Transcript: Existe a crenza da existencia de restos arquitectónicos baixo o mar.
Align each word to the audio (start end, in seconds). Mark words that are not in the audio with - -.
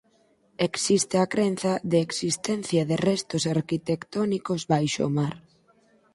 Existe 0.69 1.15
a 1.19 1.29
crenza 1.33 1.73
da 1.91 1.99
existencia 2.07 2.81
de 2.89 2.95
restos 3.09 3.43
arquitectónicos 3.55 4.61
baixo 4.71 5.01
o 5.09 5.13
mar. 5.17 5.35